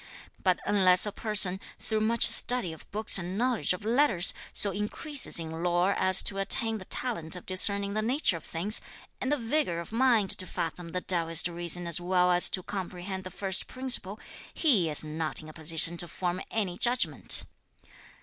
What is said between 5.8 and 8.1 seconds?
as to attain the talent of discerning the